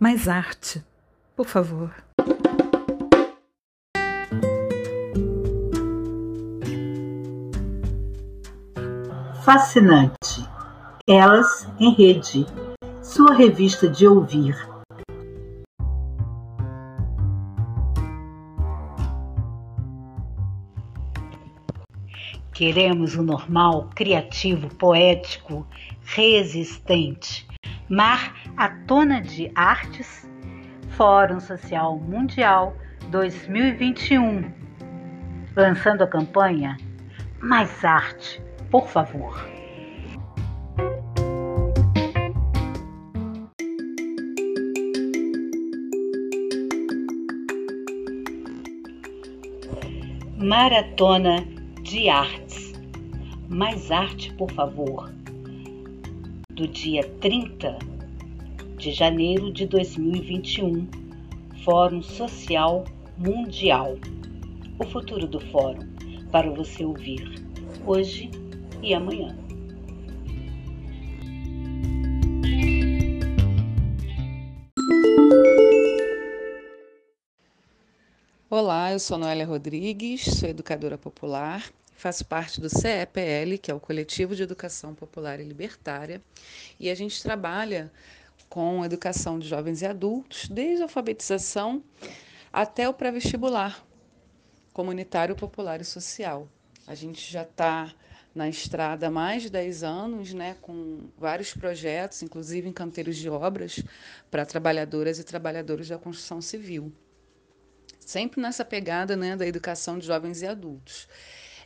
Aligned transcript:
mais 0.00 0.28
arte, 0.28 0.82
por 1.36 1.46
favor. 1.46 1.92
Fascinante. 9.44 10.48
Elas 11.06 11.68
em 11.78 11.92
Rede, 11.92 12.46
sua 13.02 13.34
revista 13.34 13.88
de 13.88 14.06
ouvir. 14.08 14.56
Queremos 22.54 23.14
o 23.16 23.22
normal, 23.22 23.90
criativo, 23.94 24.74
poético, 24.76 25.66
resistente. 26.02 27.49
Mar 27.90 28.32
à 28.56 28.68
tona 28.86 29.20
de 29.20 29.50
artes, 29.56 30.24
Fórum 30.90 31.40
Social 31.40 31.98
Mundial 31.98 32.76
2021. 33.08 34.44
Lançando 35.56 36.02
a 36.02 36.06
campanha 36.06 36.76
Mais 37.42 37.84
Arte, 37.84 38.40
por 38.70 38.86
favor. 38.86 39.44
Maratona 50.38 51.44
de 51.82 52.08
Artes. 52.08 52.72
Mais 53.48 53.90
arte, 53.90 54.32
por 54.34 54.48
favor. 54.52 55.19
Do 56.60 56.68
dia 56.68 57.02
30 57.22 57.78
de 58.76 58.92
janeiro 58.92 59.50
de 59.50 59.64
2021, 59.64 60.86
Fórum 61.64 62.02
Social 62.02 62.84
Mundial. 63.16 63.96
O 64.78 64.84
futuro 64.84 65.26
do 65.26 65.40
Fórum, 65.40 65.88
para 66.30 66.50
você 66.50 66.84
ouvir 66.84 67.42
hoje 67.86 68.30
e 68.82 68.92
amanhã. 68.92 69.34
Olá, 78.50 78.92
eu 78.92 78.98
sou 78.98 79.16
Noélia 79.16 79.46
Rodrigues, 79.46 80.26
sou 80.26 80.46
educadora 80.46 80.98
popular, 80.98 81.72
faço 82.00 82.24
parte 82.24 82.60
do 82.60 82.68
CEPL, 82.70 83.58
que 83.60 83.70
é 83.70 83.74
o 83.74 83.78
Coletivo 83.78 84.34
de 84.34 84.42
Educação 84.42 84.94
Popular 84.94 85.38
e 85.38 85.44
Libertária, 85.44 86.22
e 86.78 86.88
a 86.88 86.94
gente 86.94 87.22
trabalha 87.22 87.92
com 88.48 88.84
educação 88.84 89.38
de 89.38 89.46
jovens 89.46 89.82
e 89.82 89.86
adultos, 89.86 90.48
desde 90.48 90.80
a 90.80 90.86
alfabetização 90.86 91.84
até 92.52 92.88
o 92.88 92.94
pré-vestibular, 92.94 93.84
comunitário, 94.72 95.36
popular 95.36 95.80
e 95.80 95.84
social. 95.84 96.48
A 96.86 96.94
gente 96.94 97.30
já 97.30 97.42
está 97.42 97.94
na 98.34 98.48
estrada 98.48 99.08
há 99.08 99.10
mais 99.10 99.42
de 99.42 99.50
10 99.50 99.82
anos, 99.82 100.32
né, 100.32 100.56
com 100.62 101.10
vários 101.18 101.52
projetos, 101.52 102.22
inclusive 102.22 102.66
em 102.68 102.72
canteiros 102.72 103.16
de 103.16 103.28
obras, 103.28 103.82
para 104.30 104.46
trabalhadoras 104.46 105.18
e 105.18 105.24
trabalhadores 105.24 105.88
da 105.88 105.98
construção 105.98 106.40
civil 106.40 106.92
sempre 108.10 108.40
nessa 108.40 108.64
pegada 108.64 109.16
né, 109.16 109.36
da 109.36 109.46
educação 109.46 109.96
de 109.96 110.06
jovens 110.06 110.42
e 110.42 110.46
adultos. 110.46 111.06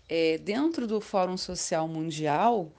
É, 0.06 0.36
dentro 0.36 0.86
do 0.86 1.00
Fórum 1.00 1.36
Social 1.36 1.88
Mundial, 1.88 2.70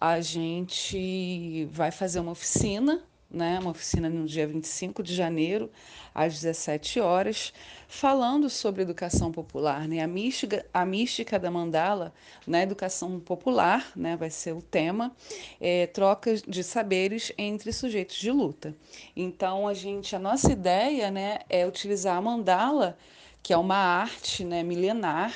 a 0.00 0.20
gente 0.20 1.64
vai 1.72 1.90
fazer 1.90 2.20
uma 2.20 2.30
oficina, 2.30 3.02
né, 3.28 3.58
uma 3.58 3.72
oficina 3.72 4.08
no 4.08 4.24
dia 4.24 4.46
25 4.46 5.02
de 5.02 5.12
janeiro, 5.12 5.70
às 6.14 6.34
17 6.34 7.00
horas, 7.00 7.52
falando 7.88 8.48
sobre 8.48 8.82
educação 8.82 9.32
popular, 9.32 9.88
né, 9.88 10.00
a 10.00 10.06
mística, 10.06 10.64
a 10.72 10.86
mística 10.86 11.36
da 11.36 11.50
mandala 11.50 12.14
na 12.46 12.62
educação 12.62 13.18
popular, 13.18 13.90
né, 13.96 14.16
vai 14.16 14.30
ser 14.30 14.52
o 14.52 14.62
tema, 14.62 15.12
é, 15.60 15.88
troca 15.88 16.36
de 16.36 16.62
saberes 16.62 17.32
entre 17.36 17.72
sujeitos 17.72 18.16
de 18.16 18.30
luta. 18.30 18.72
Então, 19.16 19.66
a 19.66 19.74
gente, 19.74 20.14
a 20.14 20.18
nossa 20.18 20.52
ideia, 20.52 21.10
né, 21.10 21.40
é 21.50 21.66
utilizar 21.66 22.16
a 22.16 22.22
mandala, 22.22 22.96
que 23.42 23.52
é 23.52 23.56
uma 23.56 23.76
arte, 23.76 24.44
né, 24.44 24.62
milenar, 24.62 25.34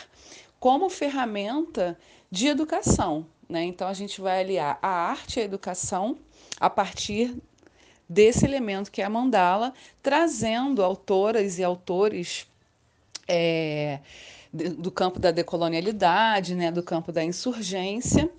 como 0.62 0.88
ferramenta 0.88 1.98
de 2.30 2.46
educação. 2.46 3.26
Né? 3.48 3.64
Então, 3.64 3.88
a 3.88 3.92
gente 3.92 4.20
vai 4.20 4.42
aliar 4.42 4.78
a 4.80 4.88
arte 4.88 5.40
a 5.40 5.42
educação 5.42 6.16
a 6.60 6.70
partir 6.70 7.34
desse 8.08 8.44
elemento 8.44 8.88
que 8.88 9.02
é 9.02 9.04
a 9.04 9.10
mandala, 9.10 9.74
trazendo 10.00 10.80
autoras 10.84 11.58
e 11.58 11.64
autores 11.64 12.46
é, 13.26 13.98
do 14.52 14.92
campo 14.92 15.18
da 15.18 15.32
decolonialidade, 15.32 16.54
né, 16.54 16.70
do 16.70 16.80
campo 16.82 17.10
da 17.10 17.24
insurgência, 17.24 18.30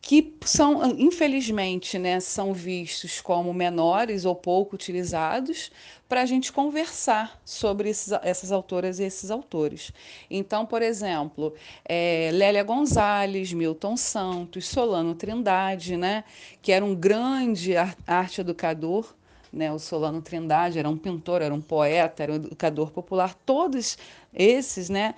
que 0.00 0.36
são, 0.44 0.86
infelizmente, 0.98 1.98
né, 1.98 2.20
são 2.20 2.52
vistos 2.52 3.20
como 3.20 3.52
menores 3.52 4.24
ou 4.24 4.34
pouco 4.34 4.76
utilizados 4.76 5.70
para 6.08 6.22
a 6.22 6.26
gente 6.26 6.52
conversar 6.52 7.40
sobre 7.44 7.88
esses, 7.88 8.12
essas 8.22 8.52
autoras 8.52 9.00
e 9.00 9.04
esses 9.04 9.30
autores. 9.30 9.92
Então, 10.30 10.64
por 10.64 10.80
exemplo, 10.80 11.52
é, 11.84 12.30
Lélia 12.32 12.62
Gonzalez, 12.62 13.52
Milton 13.52 13.96
Santos, 13.96 14.68
Solano 14.68 15.14
Trindade, 15.14 15.96
né, 15.96 16.22
que 16.62 16.70
era 16.70 16.84
um 16.84 16.94
grande 16.94 17.74
arte 18.06 18.40
educador, 18.40 19.12
né, 19.52 19.72
o 19.72 19.78
Solano 19.78 20.22
Trindade 20.22 20.78
era 20.78 20.88
um 20.88 20.96
pintor, 20.96 21.42
era 21.42 21.54
um 21.54 21.60
poeta, 21.60 22.22
era 22.22 22.32
um 22.32 22.36
educador 22.36 22.90
popular, 22.90 23.34
todos 23.44 23.98
esses, 24.32 24.88
né, 24.88 25.14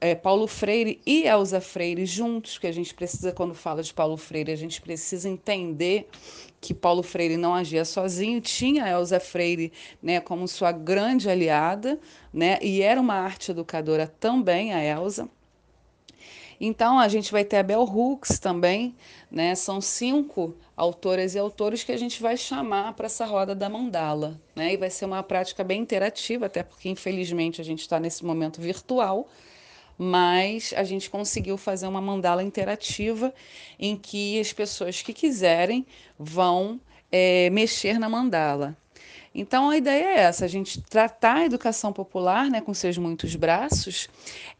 é, 0.00 0.14
Paulo 0.14 0.46
Freire 0.46 1.00
e 1.04 1.24
Elza 1.26 1.60
Freire 1.60 2.06
juntos, 2.06 2.56
que 2.56 2.66
a 2.66 2.72
gente 2.72 2.94
precisa, 2.94 3.32
quando 3.32 3.54
fala 3.54 3.82
de 3.82 3.92
Paulo 3.92 4.16
Freire, 4.16 4.50
a 4.50 4.56
gente 4.56 4.80
precisa 4.80 5.28
entender 5.28 6.08
que 6.60 6.72
Paulo 6.72 7.02
Freire 7.02 7.36
não 7.36 7.54
agia 7.54 7.84
sozinho, 7.84 8.40
tinha 8.40 8.88
Elza 8.88 9.20
Freire 9.20 9.72
né, 10.02 10.20
como 10.20 10.48
sua 10.48 10.72
grande 10.72 11.28
aliada, 11.28 11.98
né, 12.32 12.58
e 12.62 12.80
era 12.80 13.00
uma 13.00 13.14
arte 13.14 13.50
educadora 13.50 14.06
também, 14.06 14.72
a 14.72 14.82
Elza. 14.82 15.28
Então, 16.62 16.98
a 16.98 17.08
gente 17.08 17.32
vai 17.32 17.42
ter 17.42 17.56
a 17.56 17.62
Bell 17.62 17.82
Hooks 17.84 18.38
também, 18.38 18.94
né? 19.30 19.54
São 19.54 19.80
cinco 19.80 20.54
autoras 20.76 21.34
e 21.34 21.38
autores 21.38 21.82
que 21.82 21.90
a 21.90 21.96
gente 21.96 22.20
vai 22.20 22.36
chamar 22.36 22.92
para 22.92 23.06
essa 23.06 23.24
roda 23.24 23.54
da 23.54 23.66
mandala, 23.70 24.38
né? 24.54 24.74
E 24.74 24.76
vai 24.76 24.90
ser 24.90 25.06
uma 25.06 25.22
prática 25.22 25.64
bem 25.64 25.80
interativa, 25.80 26.44
até 26.44 26.62
porque, 26.62 26.90
infelizmente, 26.90 27.62
a 27.62 27.64
gente 27.64 27.80
está 27.80 27.98
nesse 27.98 28.26
momento 28.26 28.60
virtual, 28.60 29.26
mas 30.02 30.72
a 30.74 30.82
gente 30.82 31.10
conseguiu 31.10 31.58
fazer 31.58 31.86
uma 31.86 32.00
mandala 32.00 32.42
interativa 32.42 33.34
em 33.78 33.94
que 33.94 34.40
as 34.40 34.50
pessoas 34.50 35.02
que 35.02 35.12
quiserem 35.12 35.84
vão 36.18 36.80
é, 37.12 37.50
mexer 37.50 37.98
na 37.98 38.08
mandala. 38.08 38.74
Então 39.34 39.68
a 39.68 39.76
ideia 39.76 40.06
é 40.06 40.20
essa: 40.20 40.46
a 40.46 40.48
gente 40.48 40.80
tratar 40.80 41.36
a 41.36 41.44
educação 41.44 41.92
popular, 41.92 42.48
né, 42.48 42.62
com 42.62 42.72
seus 42.72 42.96
muitos 42.96 43.36
braços, 43.36 44.08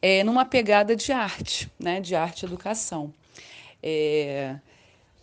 é, 0.03 0.23
numa 0.25 0.45
pegada 0.45 0.95
de 0.95 1.11
arte, 1.11 1.73
né, 1.79 2.03
de 2.03 2.15
arte 2.15 2.45
educação. 2.45 3.11
É, 3.83 4.57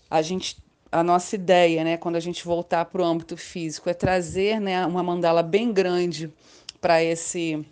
a 0.09 0.23
gente 0.23 0.57
a 0.91 1.03
nossa 1.03 1.35
ideia, 1.35 1.83
né, 1.83 1.95
quando 1.95 2.15
a 2.15 2.19
gente 2.19 2.43
voltar 2.43 2.85
para 2.85 3.03
o 3.03 3.05
âmbito 3.05 3.37
físico, 3.37 3.87
é 3.87 3.93
trazer 3.93 4.59
né, 4.59 4.83
uma 4.83 5.03
mandala 5.03 5.43
bem 5.43 5.71
grande 5.71 6.33
para 6.81 7.03
esse 7.03 7.63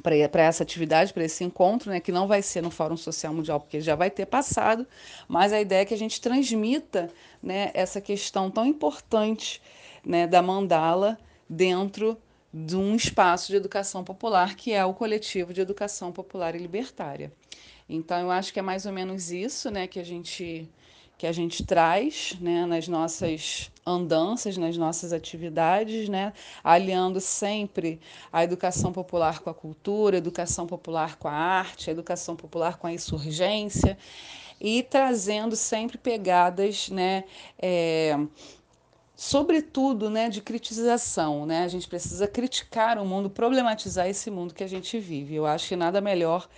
para 0.00 0.42
essa 0.42 0.62
atividade, 0.62 1.12
para 1.12 1.24
esse 1.24 1.44
encontro, 1.44 1.90
né, 1.90 2.00
que 2.00 2.12
não 2.12 2.26
vai 2.26 2.42
ser 2.42 2.62
no 2.62 2.70
Fórum 2.70 2.96
Social 2.96 3.34
Mundial, 3.34 3.60
porque 3.60 3.80
já 3.80 3.94
vai 3.94 4.10
ter 4.10 4.26
passado, 4.26 4.86
mas 5.28 5.52
a 5.52 5.60
ideia 5.60 5.82
é 5.82 5.84
que 5.84 5.94
a 5.94 5.98
gente 5.98 6.20
transmita 6.20 7.10
né, 7.42 7.70
essa 7.74 8.00
questão 8.00 8.50
tão 8.50 8.64
importante 8.64 9.60
né, 10.04 10.26
da 10.26 10.40
mandala 10.40 11.18
dentro 11.48 12.16
de 12.52 12.76
um 12.76 12.94
espaço 12.94 13.48
de 13.48 13.56
educação 13.56 14.04
popular, 14.04 14.56
que 14.56 14.72
é 14.72 14.84
o 14.84 14.92
coletivo 14.92 15.52
de 15.52 15.60
educação 15.60 16.12
popular 16.12 16.54
e 16.54 16.58
libertária. 16.58 17.32
Então, 17.88 18.18
eu 18.20 18.30
acho 18.30 18.52
que 18.52 18.58
é 18.58 18.62
mais 18.62 18.86
ou 18.86 18.92
menos 18.92 19.30
isso 19.30 19.70
né, 19.70 19.86
que 19.86 19.98
a 19.98 20.04
gente 20.04 20.68
que 21.22 21.26
a 21.28 21.30
gente 21.30 21.64
traz 21.64 22.36
né, 22.40 22.66
nas 22.66 22.88
nossas 22.88 23.70
andanças, 23.86 24.56
nas 24.56 24.76
nossas 24.76 25.12
atividades, 25.12 26.08
né, 26.08 26.32
aliando 26.64 27.20
sempre 27.20 28.00
a 28.32 28.42
educação 28.42 28.92
popular 28.92 29.38
com 29.38 29.48
a 29.48 29.54
cultura, 29.54 30.16
a 30.16 30.18
educação 30.18 30.66
popular 30.66 31.14
com 31.18 31.28
a 31.28 31.32
arte, 31.32 31.88
a 31.88 31.92
educação 31.92 32.34
popular 32.34 32.76
com 32.76 32.88
a 32.88 32.92
insurgência 32.92 33.96
e 34.60 34.82
trazendo 34.82 35.54
sempre 35.54 35.96
pegadas, 35.96 36.90
né, 36.90 37.22
é, 37.56 38.18
sobretudo, 39.14 40.10
né, 40.10 40.28
de 40.28 40.40
critização, 40.40 41.46
né? 41.46 41.62
A 41.62 41.68
gente 41.68 41.86
precisa 41.86 42.26
criticar 42.26 42.98
o 42.98 43.06
mundo, 43.06 43.30
problematizar 43.30 44.08
esse 44.08 44.28
mundo 44.28 44.52
que 44.52 44.64
a 44.64 44.68
gente 44.68 44.98
vive. 44.98 45.36
Eu 45.36 45.46
acho 45.46 45.68
que 45.68 45.76
nada 45.76 46.00
melhor 46.00 46.48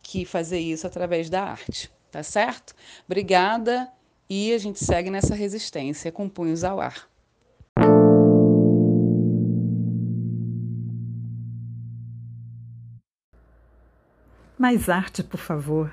que 0.00 0.24
fazer 0.24 0.60
isso 0.60 0.86
através 0.86 1.28
da 1.28 1.42
arte, 1.42 1.90
tá 2.12 2.22
certo? 2.22 2.72
Obrigada 3.04 3.92
e 4.28 4.52
a 4.52 4.58
gente 4.58 4.82
segue 4.82 5.10
nessa 5.10 5.34
resistência 5.34 6.10
com 6.10 6.28
punhos 6.28 6.64
ao 6.64 6.80
ar. 6.80 7.08
Mais 14.58 14.88
arte, 14.88 15.24
por 15.24 15.38
favor. 15.40 15.92